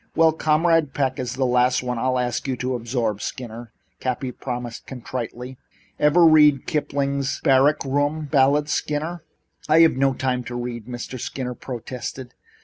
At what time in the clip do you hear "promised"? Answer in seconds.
4.31-4.87